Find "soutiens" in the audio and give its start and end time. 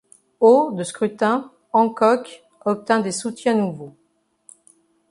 3.11-3.53